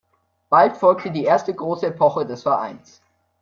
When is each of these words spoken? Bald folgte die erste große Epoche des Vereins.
Bald 0.49 0.77
folgte 0.77 1.11
die 1.11 1.25
erste 1.25 1.53
große 1.53 1.85
Epoche 1.85 2.25
des 2.25 2.41
Vereins. 2.41 3.03